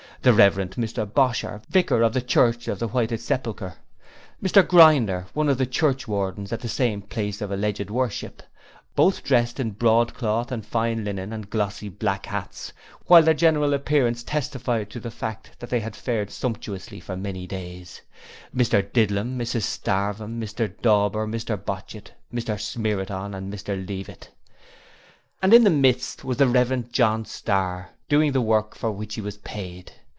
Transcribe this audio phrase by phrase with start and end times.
[0.23, 0.53] The Rev.
[0.57, 3.73] Mr Bosher, Vicar of the Church of the Whited Sepulchre,
[4.39, 8.43] Mr Grinder one of the churchwardens at the same place of alleged worship
[8.95, 12.71] both dressed in broadcloth and fine linen and glossy silk hats,
[13.07, 17.47] while their general appearance testified to the fact that they had fared sumptuously for many
[17.47, 18.03] days.
[18.55, 24.29] Mr Didlum, Mrs Starvem, Mr Dauber, Mr Botchit, Mr Smeeriton, and Mr Leavit.
[25.41, 26.91] And in the midst was the Rev.
[26.91, 29.93] John Starr, doing the work for which he was paid.